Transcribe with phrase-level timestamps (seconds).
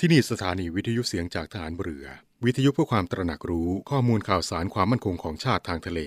[0.00, 2.06] ที่นี่สถานีวิทยุเสียงจากฐานเรือ
[2.44, 6.00] วิทยุเพื่อความตระหนักรู้ข้อมูลข่าวสารความมั่นคงของชาติทางทะเล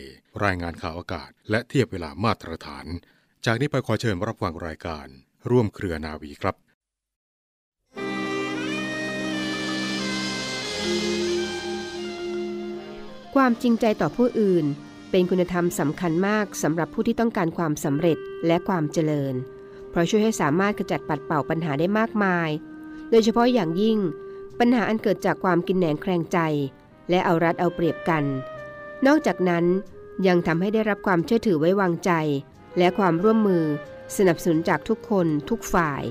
[0.43, 2.85] รายงานข่าวอากาศ และเทียบเวลามาตรฐาน
[3.45, 5.08] จากนี้ไปขอเชิญรับฟังรายการ
[5.50, 6.55] ร่วมเครือนาวีครับ
[13.36, 14.66] ความจริงใจต่อผู้อื่น
[15.12, 18.18] เป็นคุณธรรมสำคัญมากสำหรับผู้ที่ต้องการความสำเร็จ
[18.48, 19.36] และความเจริญ
[19.90, 22.50] เพราะช่วยให้สามารถขจัดปัดเป่าปัญหาได้มากมาย
[23.10, 23.98] โดยเฉพาะอย่างยิ่ง
[24.60, 26.40] ปัญหาอันเกิดจากความกินแหนงแคลงใจ
[27.09, 28.23] และเอารัดเอาเปรียบกัน
[29.05, 29.66] นอกจากนั้น
[30.27, 32.12] ยังทำให้ได้รับความเชื่อถือไว้วางใจ
[32.78, 33.64] และความร่วมมือ
[34.17, 36.02] สนับสนุนจากทุกคนทุกฝ่าย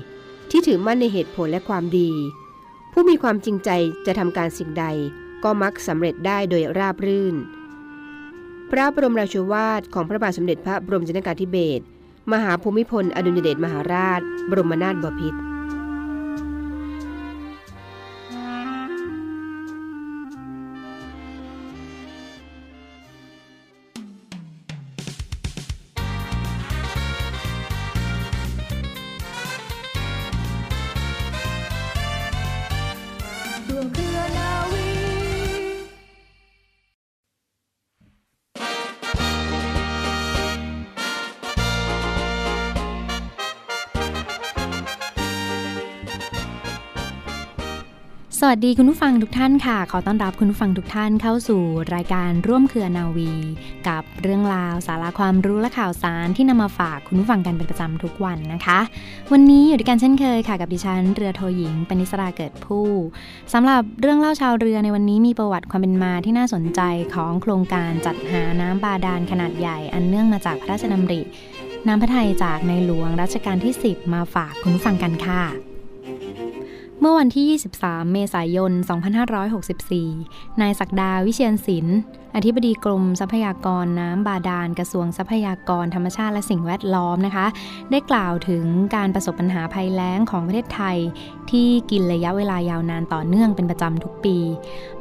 [0.49, 2.11] ที่ถือมั่นในเหตุผลและความดี
[2.91, 3.69] ผู้มีความจริงใจ
[4.05, 4.85] จะทำการสิ่งใด
[5.43, 7.35] ก็มักสำเร็จได้โดยราบรื่น
[8.71, 11.83] พระบรมราชวาทของพระบาทสมเด็จพระบรมชนกาธิเบศร
[12.31, 15.56] มหาภูมิพล อดุลยเดชมหาราช บรมนาถบพิตร
[48.41, 51.61] สวัสดีคุณผู้ฟังทุกท่านค่ะ ขอต้อนรับคุณผู้ฟังทุกท่านเข้าสู่
[51.95, 53.33] รายการร่วมเครือนาวี
[53.87, 58.79] กับเรื่องราวสาระความรู้และข่าวสารที่นำมาฝากคุณผู้ฟังกันเป็นประจำทุกวันนะคะ
[59.31, 62.87] วันนี้อยู่ด้วยกันเช่นเคยค่ะ กับดิฉันเรือโทหญิงปณิสราเกิดผู้
[63.53, 66.81] สำหรับเรื่องเล่าชาวเรือในวันนี้มีประวัติความเป็นมาที่น่าสนใจ
[67.13, 71.21] ของโครงการจัดหาน้ำบาดาลขนาดใหญ่ อันเนื่องมาจากพระราชดำริ
[71.87, 75.43] น้ำพระทัยจากในหลวงรัชกาลที่ 10 มาฝากคุณผู้ฟังกันค่ะ
[76.99, 78.71] เมื่อวันที่ 23 เมษายน
[79.45, 81.97] 2564 นายศักดาวิเชียนศิลป์
[82.37, 87.45] อธิบดีกรมทรัพยากรน้ำบาดาลกระทรวงทรัพยากรธรรมชาติและสิ่งแวดล้อมนะคะ
[87.91, 90.97] ได้กล่าวถึงการประสบปัญหาภัยแล้งของประเทศไทย
[91.51, 94.37] ที่กินระยะเวลายาวนานต่อเนื่องเป็นประจำทุกปี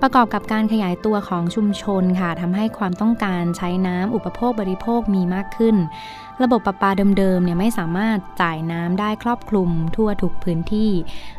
[0.03, 5.77] ประกอบกับการขยายตัวของชุมชนค่ะทำให้ความต้องการใช้น้ำอุปโภคบริโภคมีมากขึ้น
[6.43, 10.91] ระบบประปาเดิมๆเนี่ยไม่สามารถจ่ายน้ำได้ครอบคลุมทั่วทุกพื้นที่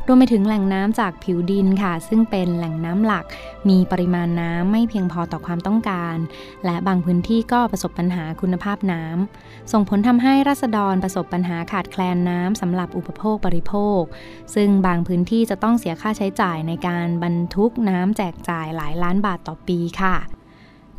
[0.08, 3.26] รวมไปถึงแหล่งน้ำจากผิวดินค่ะ ซึ่งเป็นแหล่งน้ำหลัก
[3.70, 5.87] มีปริมาณน้ำไม่เพียงพอต่อความต้องการ
[6.66, 14.02] และบางพื้นที่ก็ประสบปัญหาคุณภาพน้ำ ส่งผลทำให้รัษฎรประสบปัญหาขาดแคลนน้ำสำหรับอุปโภคบริโภค
[14.56, 20.16] ซึ่งบางพื้นที่จะต้องเสียค่าใช้จ่ายในการบรรทุกน้ำแจกจ่ายหลายล้านบาทต่อปีค่ะ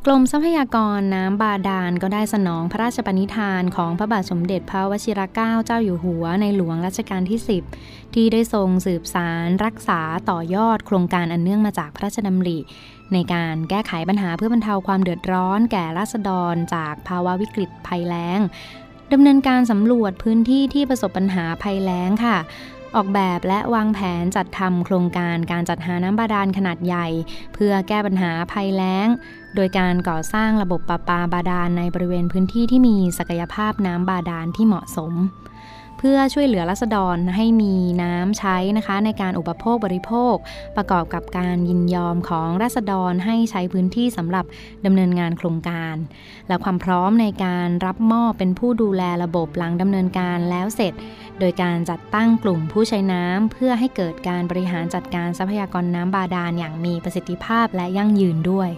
[0.06, 7.38] กรมทรัพยากรน้ำบาดาลก็ได้สนองพระราชปณิธานของพระบาทสมเด็จพระวชิรเกล้าเจ้าอยู่หัวในหลวงรัชกาลที่
[7.76, 10.00] 10 ที่ได้ทรงสืบสารรักษา
[10.30, 12.58] ต่อยอดโครงการอันเนื่องมาจากพระราชดำริ
[13.12, 18.40] ในการแก้ไขปัญหาเพื่อบรรเทาความเดือดร้อนแก่ราษฎรจากภาวะวิกฤตภัยแล้ง
[19.12, 22.38] ดำเนินการสำรวจพื้นที่ที่ประสบปัญหาภัยแล้งค่ะ
[22.96, 27.06] ออกแบบและวางแผนจัดทำโครงการการจัดหาน้ำบาดาลขนาดใหญ่
[27.54, 29.08] เพื่อแก้ปัญหาภัยแล้ง
[29.54, 35.12] โดยการก่อสร้างระบบประปาบาดาลในบริเวณพื้นที่ที่มีศักยภาพน้ำบาดาลที่เหมาะสม
[35.98, 40.34] เพื่อช่วยเหลือรัษฎรให้มีน้ำใช้นะคะ ในการอุปโภคบริโภค
[40.76, 44.44] ประกอบกับการยินยอมของรัษฎรให้ใช้พื้นที่สำหรับ
[44.84, 45.94] ดำเนินงานโครงการ
[46.48, 50.92] และความพร้อมในการรับมอบเป็นผู้ดูแลระบบหลังดำเนินการแล้วเสร็จ
[51.38, 58.70] โดยการจัดตั้งกลุ่มผู้ใช้น้ำเพื่อให้เกิดการบริหารจัดการทรัพยากรน้ำบาดาลอย่างมีประสิทธิภาพและยั่งยืนด้วย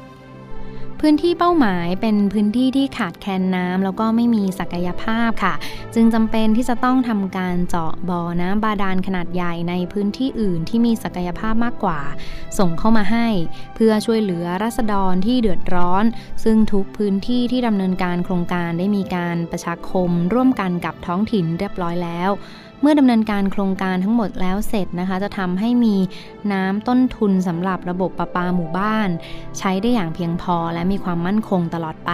[1.04, 5.54] พื้นที่เป้าหมายเป็นพื้นที่ที่ขาดแคลนน้ำแล้วก็ไม่มีศักยภาพค่ะ
[5.94, 12.00] จึงจำเป็นที่จะต้องทำการเจาะบ่อน้ำบาดาลขนาดใหญ่ในพื้นที่อื่นที่มีศักยภาพมากกว่า
[12.58, 13.26] ส่งเข้ามาให้
[13.74, 16.04] เพื่อช่วยเหลือรัษฎรที่เดือดร้อน
[16.44, 22.30] ซึ่งทุกพื้นที่ที่ดำเนินการโครงการได้มีการประชาคม ร่วมกันกับท้องถิ่นเรียบร้อยแล้ว
[22.80, 25.96] เมื่อดำเนินการโครงการทั้งหมดแล้วเสร็จนะคะ จะทำให้มี
[26.52, 29.08] น้ำต้นทุนสำหรับระบบประปาหมู่บ้าน
[29.58, 32.12] ใช้ได้อย่างเพียงพอและมีความมั่นคงตลอดไป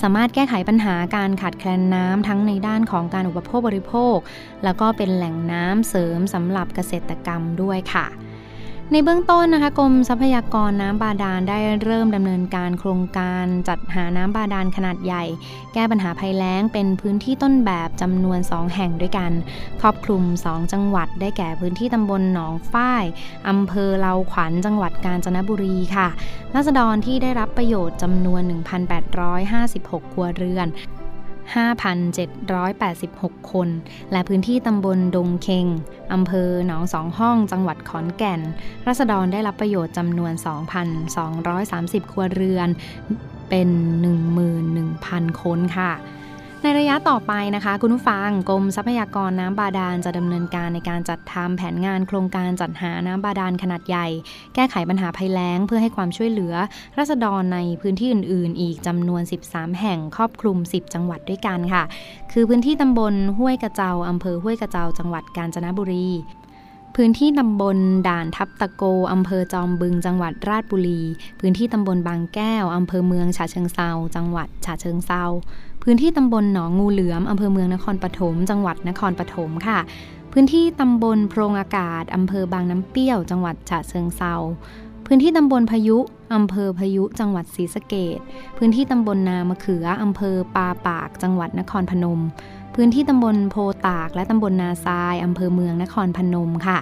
[0.00, 4.16] สามารถแก้ไขปัญหาการขาดแคลนน้ำทั้งในด้านของการอุปโภคบริโภค
[4.64, 8.06] แล้วก็เป็นแหล่งน้ำเสริมสำหรับเกษตรกรรมด้วยค่ะ
[8.94, 15.24] ในเบื้องต้นนะคะกรมทรัพยากรน้ำบาดาลได้เริ่มดำเนินการโครงการจัดหาน้ำบาดาลขนาดใหญ่
[15.74, 19.32] แก้ปัญหาภัยแล้งเป็นพื้นที่ต้นแบบจำนวน 2 แห่งด้วยกัน
[19.80, 23.04] ครอบคลุม 2 จังหวัดได้แก่พื้นที่ตำบลหนองฝ้าย
[23.48, 26.08] อำเภอเลาขวัญจังหวัดกาญจนบุรีค่ะ
[26.54, 28.42] ราษฎรที่ได้รับประโยชน์จำนวน
[29.08, 30.68] 1,856 ครัวเรือน
[31.48, 33.68] 5,786 คน
[34.12, 35.66] และพื้นที่ตำบลดงเคง
[36.12, 38.40] อำเภอหนองสองห้อง จังหวัดขอนแก่น
[38.86, 40.32] รัษฎรได้รับประโยชน์จำนวน
[41.22, 42.68] 2,230 ครัวเรือน
[43.50, 43.68] เป็น
[44.70, 45.92] 11,000 คนค่ะ
[46.64, 54.06] ในระยะต่อไปนะคะคุณผู้ฟังกรมทรัพยากรน้ำบาดาลจะดำเนินการในการจัดทำแผนงานโครงการจัดหาน้ำบาดาลขนาดใหญ่
[54.54, 56.54] แก้ไขปัญหาภัยแล้ง เพื่อให้ความช่วยเหลือ
[56.98, 61.84] รัษฎรในพื้นที่อื่น ๆ อีกจำนวน 13 แห่งครอบคลุม 10 จังหวัดด้วยกันค่ะ
[62.32, 66.08] คือพื้นที่ตำบลห้วยกระเจาอำเภอห้วยกระเจาจังหวัดกาญจนบุรี
[66.96, 67.76] พื้นที่ตำบล
[68.08, 71.00] ด่านทับตะโก อำเภอจอมบึง จังหวัดราชบุรี
[71.40, 75.24] พื้นที่ตำบลบางแก้ว อำเภอเมืองฉะเชิงเซา จังหวัดฉะเชิงเซา
[75.82, 79.78] พื้นที่ตำบลหนองงูเหลือมอำเภอเมืองนครปฐมจังหวัดนครปฐมค่ะ
[80.32, 84.34] พื้นที่ตำบลโพรงอากาศอำเภอบางน้ำเปี้ยว จังหวัดฉะเชิงเซา
[85.06, 85.98] พื้นที่ตำบลพายุ
[86.34, 88.18] อำเภอพายุจังหวัดศรีสะเกด
[88.58, 92.20] พื้นที่ตำบลนามะเขืออำเภอปาปาก จังหวัดนครพนม
[92.74, 93.56] พื้นที่ตำบลโพ
[93.86, 96.78] ตาก และตำบลนาทรายอำเภอเมืองนครพนมค่ะ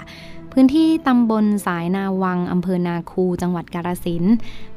[0.52, 4.24] พื้นที่ตำบลสายนาวัง อำเภอนาคู จังหวัดกาฬสิน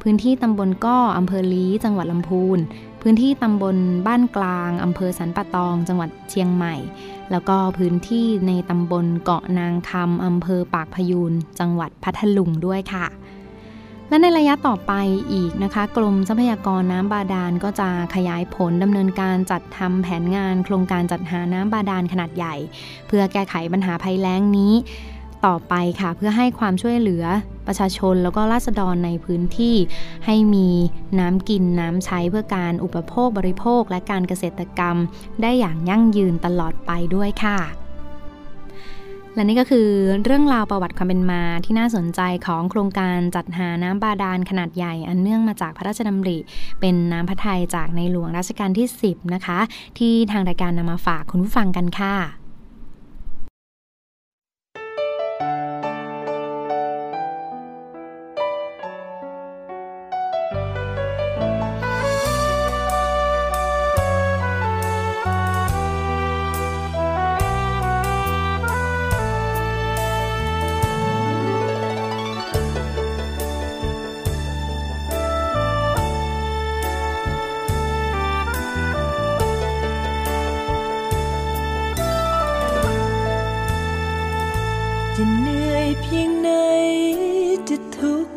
[0.01, 2.59] พื้นที่ตำบลก้อ อำเภอลีจังหวัดลำพูน
[3.05, 3.77] พื้นที่ตำบล
[4.07, 6.75] บ้านกลางอำเภอสันปะตอง จังหวัดเชียงใหม่
[7.31, 13.05] แล้วก็พื้นที่ในตำบลเกาะนางคำอำเภอปากพยูนจังหวัดพัทลุงด้วยค่ะ
[14.09, 14.93] และในระยะต่อไป
[15.33, 22.55] อีกนะคะ กรมทรัพยากรน้ำบาดาลก็จะขยายผลดำเนินการจัดทำแผนงาน โครงการจัดหาน้ำบาดาลขนาดใหญ่
[23.07, 24.73] เพื่อแก้ไขปัญหาภัยแล้งนี้
[25.45, 27.25] ต่อไปค่ะ เพื่อให้ความช่วยเหลือ
[27.67, 29.75] ประชาชนแล้วก็ราษฎรในพื้นที่
[30.25, 30.67] ให้มี
[31.19, 34.97] น้ำกินน้ำใช้เพื่อการอุปโภคบริโภค และการเกษตรกรรม
[35.41, 37.59] ได้อย่างยั่งยืนตลอดไปด้วยค่ะ
[39.35, 39.89] และนี่ก็คือ
[40.25, 46.37] เรื่องราวประวัติความเป็นมาที่น่าสนใจของโครงการจัดหาน้ำบาดาลขนาดใหญ่ อันเนื่องมาจากพระราชดำริ
[46.79, 49.59] เป็นน้ำพระทัยจากในหลวงรัชกาลที่ 10 นะคะ
[49.97, 52.42] ที่ทางรายการนำมาฝากคุณผู้ฟังกันค่ะ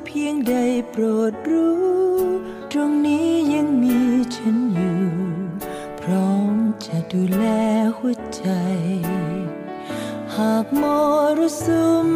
[0.07, 0.55] เพียงใด
[0.91, 1.85] โปรดรู้
[2.73, 3.99] ตรงนี้ยังมี
[4.37, 5.01] ฉันอยู่
[6.01, 6.55] พร้อม
[6.87, 7.45] จะดูแล
[7.99, 8.47] หัวใจ
[10.37, 10.83] หากม
[11.39, 12.09] รสุม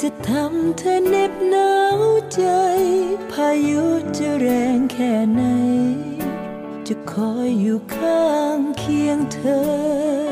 [0.00, 1.98] จะทำเธอเน็บหนาว
[2.34, 2.42] ใจ
[3.32, 3.84] พายุ
[4.18, 5.42] จะแรงแค่ไหน
[6.86, 10.23] จะคอยอยู่ข้างเคียงเธอ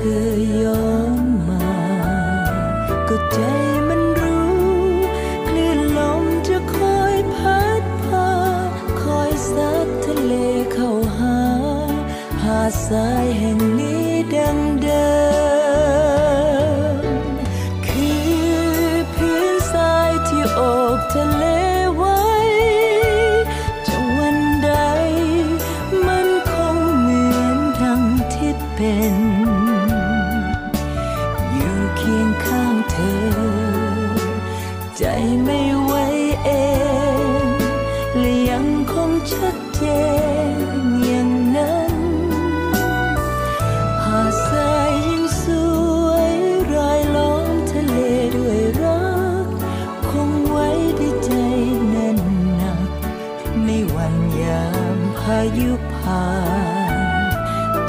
[0.00, 1.68] ธอย้อนมา
[3.08, 3.38] ก็ใจ
[3.88, 4.50] มันรู้
[5.48, 8.30] คลื่นลมจะคอยพัดพา
[9.02, 10.32] คอยซัดทะเล
[10.72, 11.38] เข้าหา
[12.42, 13.69] หาสายแห่ง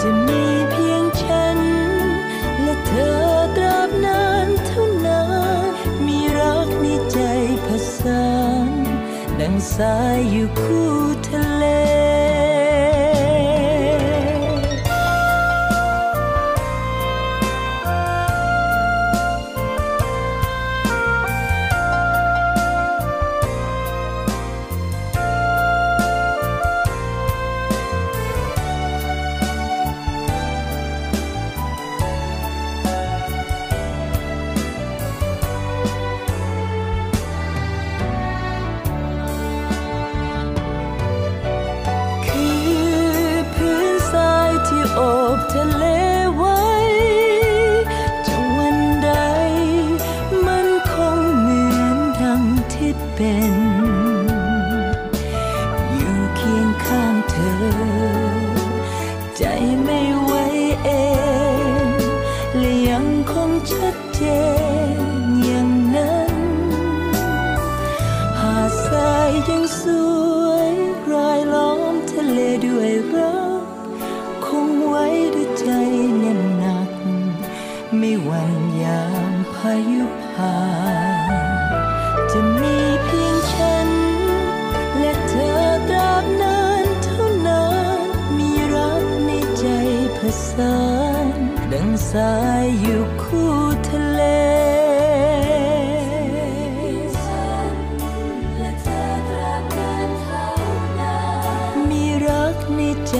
[0.01, 1.59] จะมีเพียงฉัน
[2.61, 3.19] และเธอ
[3.55, 5.25] ตราบนานเท่านั้
[5.59, 5.63] น
[6.05, 7.17] มีรักในใจ
[7.65, 8.27] ผสา
[8.69, 8.71] น
[9.39, 10.93] ดังสายอยู่คู่
[11.27, 11.65] ทะเล
[90.47, 90.77] สา
[91.25, 91.27] น
[91.73, 92.33] ดังสา
[92.63, 93.55] ยอยู่คู่
[93.87, 94.21] ทะเล
[101.89, 103.15] มีรักในใจ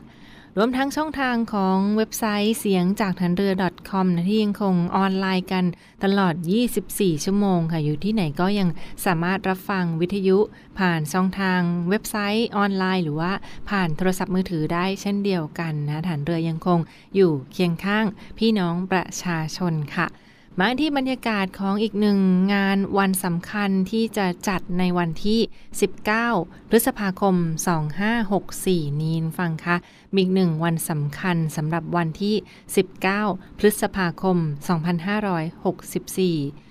[0.59, 3.53] รวมทั้งช่องทางของเว็บไซต์เสียงจากทันเรือ
[3.89, 5.65] .com นะที่ยังคงออนไลน์กัน
[6.03, 6.35] ตลอด
[6.79, 8.69] 24 ชั่วโมงค่ะ อยู่ที่ไหนก็ยัง
[9.05, 10.37] สามารถรับฟังวิทยุ
[10.79, 13.31] ผ่านช่องทางเว็บไซต์ออนไลน์ หรือว่า
[13.69, 16.79] ผ่านโทรศัพท์มือถือได้เช่นเดียวกันนะฐานเรือยังคง
[17.15, 18.05] อยู่เคียงข้าง
[18.39, 20.07] พี่น้องประชาชนค่ะ
[20.59, 22.19] มาที่บรรยากาศของอีกหนึ่ง
[22.53, 25.39] งานวันสำคัญที่จะจัดในวันที่
[26.03, 27.35] 19 พฤษภาคม
[28.17, 29.75] 2564 นี้ฟังคะ
[30.13, 32.35] มีอีกหนึ่งวันสำคัญสำหรับวันที่
[33.01, 34.37] 19 พฤษภาคม
[35.35, 36.64] 2564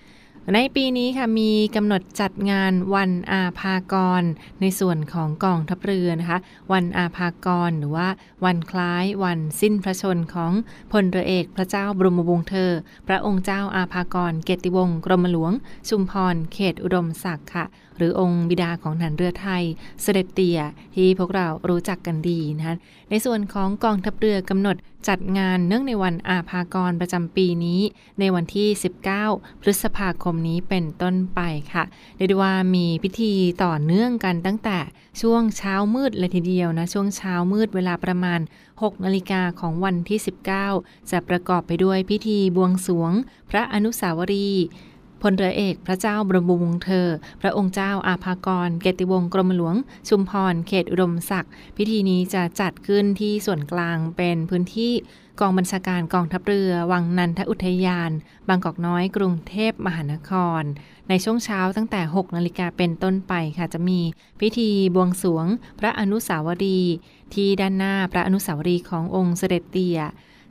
[0.53, 4.23] ในปีนี้ค่ะมีกำหนดจัดงานวันอาภากร
[4.61, 6.39] ในส่วนของกองทัพเรือนะคะ
[6.73, 8.09] วันอาภากรหรือว่า
[8.45, 10.53] วันคล้ายวันสิ้นพระชนของ
[10.93, 12.71] พลเรือเอกพระเจ้าบรมวงศ์เธอ
[13.09, 15.53] พระองค์เจ้าอาภากร เกติวงศ์กรมหลวง
[15.89, 17.65] ชุมพรเขตอุดมศักดิ์ค่ะ
[17.97, 19.63] หรือองค์บิดาของฐานเรือไทย
[20.03, 20.61] เสด็จเตี่ย
[20.95, 22.77] ที่พวกเรารู้จักกันดีนะคะ
[23.11, 24.77] ในส่วนของกองทัพเรือกำหนด
[25.09, 27.81] จัดงานเนื่องในวันอาภากรประจำปีนี้
[28.21, 28.69] ในวันที่
[29.17, 31.41] 19 พฤษภาคมนี้เป็นต้นไป
[31.73, 31.85] ค่ะ
[32.17, 33.33] เรียกว่ามีพิธี
[33.65, 34.79] ต่อเนื่องกันตั้งแต่
[35.21, 38.41] ช่วงเช้ามืดเลยทีเดียวนะ ช่วงเช้ามืดเวลาประมาณ
[38.73, 40.19] 6 นาฬิกาของวันที่
[40.65, 43.13] 19 จะประกอบไปด้วยพิธีบวงสวง
[43.51, 44.65] พระอนุสาวรีย์
[45.26, 47.09] พลเรือเอกพระเจ้าบรมวงศ์เธอ
[47.40, 49.75] พระองค์เจ้าอาภากร เกติวงศ์กรมหลวง
[50.09, 54.93] ชุมพร เขตอุดมศักดิ์ พิธีนี้จะจัดขึ้นที่ส่วนกลางเป็นพื้นที่
[55.40, 58.11] กองบัญชาการกองทัพเรือ วังนันทอุทยาน
[58.49, 60.62] บางกอกน้อย กรุงเทพมหานคร
[61.09, 64.00] ในช่วงเช้าตั้งแต่ 6 นาฬิกาเป็นต้นไปค่ะ จะมี
[64.40, 65.47] พิธีบวงสรวง
[65.81, 66.95] พระอนุสาวรีย์
[67.35, 70.00] ที่ด้านหน้าพระอนุสาวรีย์ขององค์เสด็จเตี่ย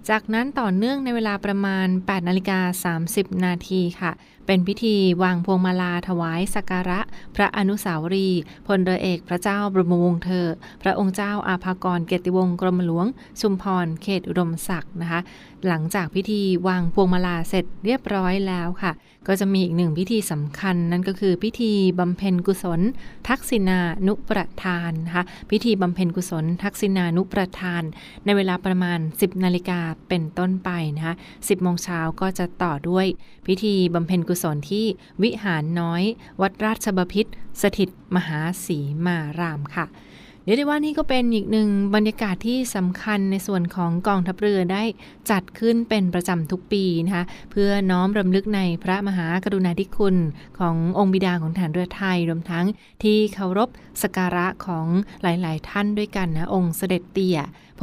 [0.09, 4.11] จากนั้นต่อเนื่องในเวลาประมาณ 8 นาฬิกา 30 นาทีค่ะ
[4.47, 6.99] เป็นพิธีวางพวงมาลาถวายสักการะ
[7.35, 10.47] พระอนุสาวรีย์พลเรือเอกพระเจ้าบรมวงศ์เธอ
[10.81, 13.05] พระองค์เจ้าอาภากรเกติวงศ์กรมหลวง
[13.41, 15.21] ชุมพร เขตอุดมศักดิ์นะคะ
[15.67, 18.91] หลังจากพิธีวางพวงมาลาเสร็จเรียบร้อยแล้วค่ะ
[19.27, 22.81] ก็จะมีอีกหนึ่งพิธีสำคัญนั่นก็คือพิธีบำเพ็ญกุศล
[23.27, 27.83] ทักษิณานุประทานนะคะพิธีบำเพ็ญกุศล ทักษิณานุประทาน
[28.25, 29.79] ในเวลาประมาณ 10นาฬิกา
[30.09, 33.07] เป็นต้นไปนะคะ10โมงเช้าก็จะต่อด้วย
[33.47, 34.85] พิธีบำเพ็ญกุศลที่
[35.23, 36.03] วิหารน้อย
[36.41, 37.25] วัดราชบพิษ
[37.61, 39.85] สถิตมหาสีมารามค่ะ
[40.45, 44.83] เดี๋ยวได้ว่านี่ก็เป็นอีกหนึ่งบรรยากาศที่สำคัญในส่วนของกองทัพเรือได้
[45.31, 50.15] จัดขึ้นเป็นประจำทุกปีนะคะเพื่อน้อมรำลึกในพระมหากรุณาธิคุณ
[50.59, 52.65] ขององค์บิดาของฐานเรือไทยรวมทั้ง
[53.03, 53.69] ที่เคารพ
[54.01, 54.87] สกการะของ
[55.21, 57.39] หลาย ๆ ท่านด้วยกันนะองค์เสด็จเตี่ย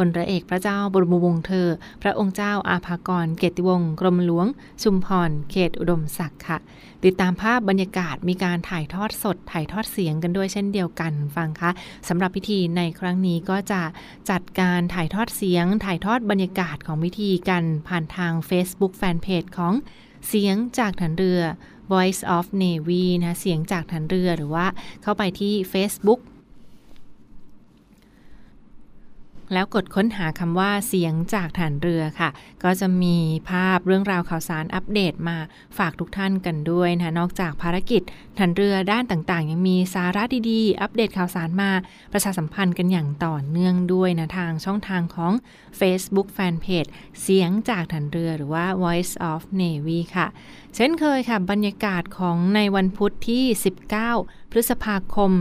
[0.07, 1.69] ลระเอกพระเจ้าบรมวงศ์เธอ
[2.03, 4.47] พระองค์เจ้าอาภากร เกติวงศ์กรมหลวง
[4.83, 6.59] ชุมพร เขตอุดมศักดิ์ค่ะ
[7.05, 11.71] ติดตามภาพบรรยากาศมีการถ่ายทอดสด ถ่ายทอดเสียงกันด้วยเช่นเดียวกันฟังคะ
[12.09, 13.83] สำหรับพิธีในครั้งนี้ก็จะ
[14.31, 19.75] จัดการถ่ายทอดเสียง ถ่ายทอดบรรยากาศของพิธีกันผ่านทาง Facebook Fanpage ของ
[20.29, 21.41] เสียงจากฐานเรือ
[21.93, 24.67] Voice of Navy นะเสียงจากฐานเรือหรือว่า
[25.03, 26.21] เข้าไปที่ Facebook
[29.53, 32.31] แล้วกดค้นหาคำว่าเสียงจากฐานเรือค่ะ
[32.65, 33.17] ก็จะมี
[33.51, 35.37] ภาพเรื่องราวข่าวสารอัปเดตมา
[35.79, 38.03] ฝากทุกท่านกันด้วยนะนอกจากภารกิจ
[38.39, 41.71] ฐานเรือด้านต่างๆ ยังมีสาระดีๆ อัปเดตข่าวสารมา
[42.13, 45.33] ประชาสัมพันธ์กันอย่างต่อเนื่องด้วยนะทางช่องทางของ
[45.81, 46.91] Facebook Fanpage
[47.23, 50.27] เสียงจากฐานเรือหรือว่า Voice of Navy ค่ะ
[50.77, 53.45] เช่นเคยค่ะ บรรยากาศของในวันพุธที่
[53.99, 55.33] 19 พฤษภาคม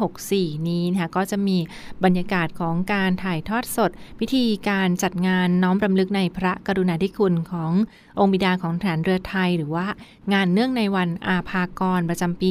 [0.00, 1.58] 2564 นี้นะคะก็จะมี
[2.04, 3.90] บรรยากาศของการถ่ายทอดสด
[4.20, 7.72] พิธีการจัดงานน้อมรำลึกในพระกรุณาธิคุณของ
[8.20, 9.86] องค์บิดาของฐานเรือไทย หรือว่า
[10.32, 12.50] งานเนื่องในวันอาภากรประจำปี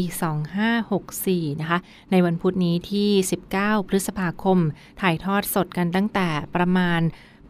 [0.79, 1.79] 2564 นะคะ
[2.11, 3.09] ในวันพุธนี้ที่
[3.51, 4.59] 19 พฤษภาคม
[5.01, 7.01] ถ่ายทอดสดกันตั้งแต่ประมาณ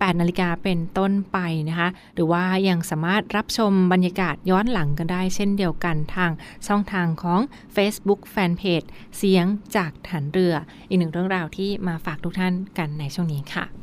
[0.01, 1.38] 8 นาฬิกาเป็นต้นไป
[1.70, 6.31] นะคะ หรือว่ายังสามารถรับชมบรรยากาศย้อนหลังกันได้เช่นเดียวกันทาง
[6.67, 7.39] ช่องทางของ
[7.75, 10.53] Facebook Fanpage เสียงจากฐานเรือ
[10.88, 13.80] อีกหนึ่งเรื่องราวที่มาฝากทุกท่านกันในช่วงนี้ค่ะ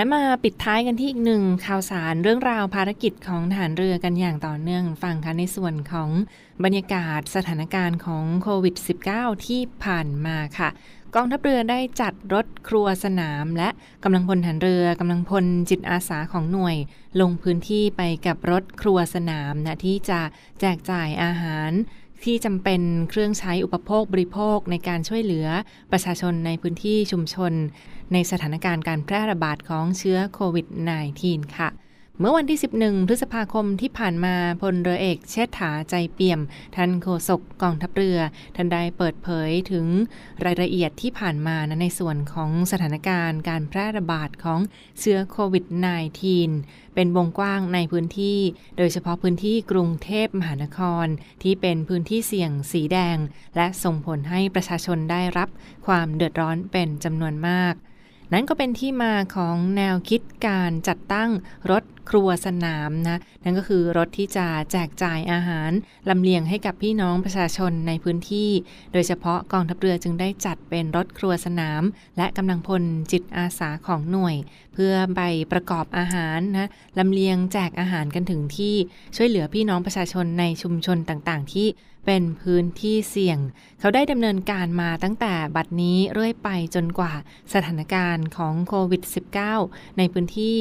[0.00, 6.10] และมาปิดท้ายกันที่อีกหนึ่งข่าวสารเรื่องราวภารกิจของทหารเรือกันอย่างต่อเนื่องฟังคะในส่วนของ
[6.64, 8.76] บรรยากาศสถานการณ์ของโควิด
[9.10, 10.68] -19 ที่ผ่านมาค่ะ
[11.14, 13.68] กองทัพเรือได้จัดรถครัวสนาม และ
[14.04, 16.76] กำลังพลทหารเรือกำลังพลจิตอาสาของหน่วย
[17.20, 20.20] ลงพื้นที่ไปกับรถครัวสนามนะที่จะ
[20.60, 21.70] แจกจ่ายอาหาร
[22.24, 22.80] ที่จำเป็น
[23.10, 25.46] เครื่องใช้อุปโภคบริโภคในการช่วยเหลือ
[25.92, 27.52] ประชาชนในพื้นที่ชุมชน
[28.12, 30.66] ในสถานการณ์การแพร่ระบาดของเชื้อโควิด
[31.10, 31.68] -19 ค่ะ
[32.22, 36.40] เมื่อวันที่ 11 พฤษภาคมที่ผ่านมาพลเรือเอกเชษฐาใจเปี่ยม
[36.76, 38.18] ท่านโฆษกกองทัพเรือ
[38.56, 39.86] ท่านได้เปิดเผยถึง
[40.44, 44.60] รายละเอียดที่ผ่านมานะในส่วนของสถานการณ์การแพร่ระบาดของ
[45.00, 45.64] เชื้อโควิด
[46.30, 48.38] -19 เป็นวงกว้างในพื้นที่
[48.76, 51.06] โดยเฉพาะพื้นที่กรุงเทพมหานคร
[51.42, 53.16] ที่เป็นพื้นที่เสี่ยงสีแดง
[53.56, 55.48] และส่งผลให้ประชาชนได้รับ
[55.86, 57.74] ความเดือดร้อนเป็นจำนวนมาก
[58.32, 61.30] นั่นก็เป็นที่มาของแนวคิดการจัดตั้ง
[61.70, 65.70] รถครัวสนามนะ นั่นก็คือรถที่จะแจกจ่ายอาหาร
[66.10, 68.50] ลำเลียงให้กับพี่น้องประชาชนในพื้นที่
[68.92, 71.82] โดยเฉพาะกองทัพเรือจึงได้จัดเป็นรถครัวสนาม
[72.16, 74.36] และกำลังพลจิตอาสาของหน่วย
[74.74, 75.20] เพื่อไป
[75.52, 78.74] ประกอบอาหารนะลำเลียงแจกอาหารกันถึงที่
[79.16, 81.66] ช่วยเหลือพี่น้องประชาชนในชุมชนต่างๆ ที่
[82.12, 83.38] เป็นพื้นที่เสี่ยง
[83.80, 87.12] เขาได้ดำเนินการมาตั้งแต่บัดนี้เรื่อยไปจนกว่า
[87.54, 89.02] สถานการณ์ของโควิด
[89.50, 90.58] -19 ในพื้นที่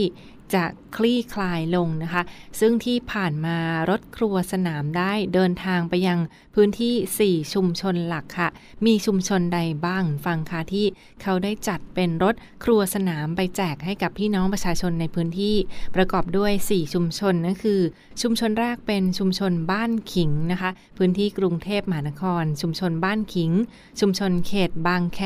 [0.55, 0.65] จะ
[0.97, 2.23] คลี่คลายลงนะคะ
[2.59, 3.57] ซึ่งที่ผ่านมา
[3.89, 6.19] รถครัวสนามได้เดินทางไปยัง
[6.55, 8.49] พื้นที่ 4 ชุมชนหลักค่ะ
[8.85, 10.85] มีชุมชนใดบ้างฟังค่ะที่
[11.21, 15.55] เขาได้จัดเป็นรถครัวสนามไปแจกให้กับพี่น้องประชาชนในพื้นที่
[15.95, 17.81] ประกอบด้วย 4 ชุมชนนั่นคือ
[18.21, 23.51] ชุมชนแรกเป็นชุมชนบ้านขิงนะคะ พื้นที่กรุงเทพมหานคร ชุมชนบ้านขิง
[23.99, 25.21] ชุมชนเขตบางแค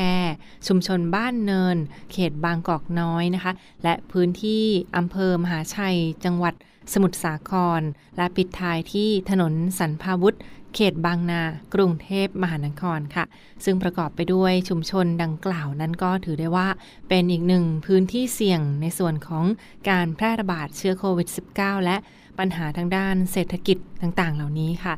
[0.66, 1.76] ชุมชนบ้านเนิน
[2.12, 3.52] เขตบางกอกน้อยนะคะ
[3.84, 4.64] และพื้นที่
[4.96, 6.54] อำเภอมหาชัย จังหวัด
[6.92, 7.82] สมุทรสาคร
[8.16, 10.36] และปิดท้ายที่ถนนสันพาวุธ
[10.74, 11.42] เขตบางนา
[11.74, 13.24] กรุงเทพมหานครค่ะ
[13.64, 16.68] ซึ่งประกอบไปด้วยชุมชนดังกล่าวนั้นก็ถือได้ว่า
[17.08, 19.44] เป็นอีกหนึ่งพื้นที่เสี่ยงในส่วนของ
[19.90, 21.96] การแพร่ระบาดเชื้อโควิด -19 และ
[22.38, 24.94] ปัญหาทางด้านเศรษฐกิจต่างๆ เหล่านี้ค่ะ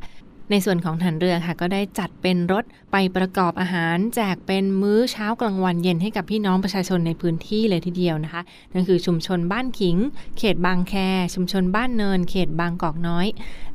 [0.51, 9.97] ในส่วนของฐานเรือค่ะก็ได้จัดเป็นรถไปประกอบอาหารแจกเป็นมื้อเช้ากลางวันเย็นให้กับพี่น้องประชาชนในพื้นที่เลยทีเดียวนะคะ นั่นคือชุมชนบ้านขิง
[10.39, 10.95] เขตบางแค
[11.35, 13.27] ชุมชนบ้านเนิน เขตบางกอกน้อย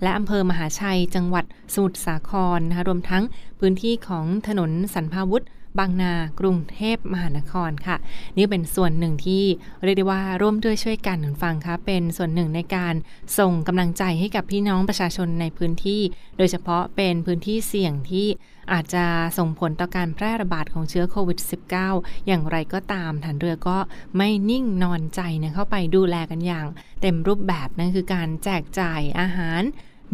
[0.02, 3.24] และอำเภอมหาชัยจังหวัดสมุทรสาครนะคะรวมทั้ง
[3.62, 5.46] พื้นที่ของถนนสันพาวุธ
[5.80, 7.98] บางนากรุงเทพมหานครค่ะ
[8.38, 9.44] นี่เป็นส่วนหนึ่งที่
[9.84, 12.94] เรียกได้ว่าร่วมด้วยช่วยกันฟังคะเป็นส่วนหนึ่งในการ
[13.40, 16.02] ส่งกำลังใจให้กับพี่น้องประชาชนในพื้นที่
[16.38, 18.28] โดยเฉพาะเป็นพื้นที่เสี่ยงที่
[18.74, 19.06] อาจจะ
[19.38, 21.40] ส่งผลต่อการแพร่ระบาดของเชื้อโควิด
[21.84, 23.78] -19 อย่างไรก็ตามฐานเรือก็
[24.18, 26.66] ไม่นิ่งนอนใจนะเข้าไปดูแลกันอย่าง
[27.02, 29.62] เต็มรูปแบบนั่นคือการแจกจ่ายอาหาร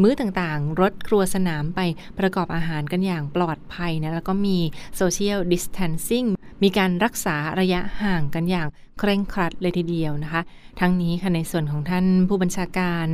[0.02, 1.80] มื้อต่างๆ รถครัวสนามไป
[2.20, 4.58] ประกอบอาหารกันอย่างปลอดภัยนะ แล้วก็มี
[4.98, 6.26] social distancing
[6.64, 8.68] มีการรักษาระยะห่างกันอย่าง
[9.00, 10.42] เคร่งครัดเลยทีเดียวนะคะ
[10.80, 13.08] ทั้งนี้ค่ะในส่วนของท่านผู้บัญชาการ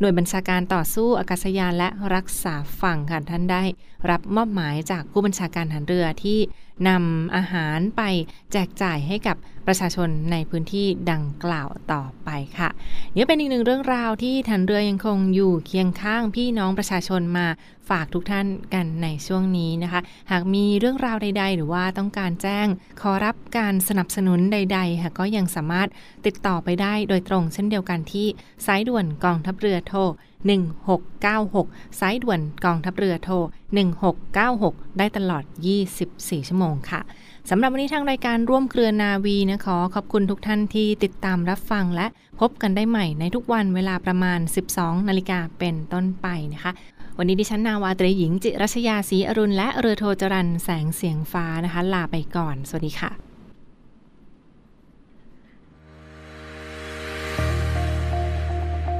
[0.00, 3.62] หน่วยบัญชาการต่อสู้อากาศยานและรักษาฝั่งค่ะท่านได้
[4.10, 6.38] รับมอบหมายจากผู้บัญชาการฐานเรือที่
[6.88, 8.02] นำอาหารไป
[8.52, 9.36] แจกจ่ายให้กับ
[9.66, 12.68] ประชาชนในพื้นที่ดังกล่าวต่อไปค่ะ
[13.14, 17.46] นี่เป็นอีกหนึ่งเรื่องราวที่ฐานเรือยังคงอยู่เคียงข้างพี่น้องประชาชนมา
[17.88, 22.66] ฝากทุกท่านกันในช่วงนี้นะคะ หากมีเรื่องราวใด ๆ หรือว่าต้องการแจ้ง
[23.00, 25.88] ขอรับการสนับสนุนใดๆค่ะก็ยังสามารถ
[26.26, 28.26] ติดต่อไปได้โดยตรงเช่นเดียวกันที่
[28.66, 30.00] สายด่วนกองทัพเรือโทร
[30.44, 33.34] 1696 สายด่วนกองทัพเรือโทร
[34.16, 35.44] 1696 ได้ตลอด
[35.96, 37.00] 24 ชั่วโมงค่ะ
[37.50, 42.06] สำหรับวันนี้ทางรายการร่วมเครือนาวีนะขอขอบคุณทุกท่านที่ติดตามรับฟังและ
[42.40, 44.40] พบกันได้ใหม่ในทุกวันเวลาประมาณ
[44.74, 46.72] 12 นาฬิกาเป็นต้นไปนะคะ
[47.18, 53.27] วันนี้ดิฉันนาวาตรีหญิงจิรัชยาศรีอรุณและเรือโทจรันแสงเสียงฟ้านะคะ ลาไปก่อน สวัสดีค่ะ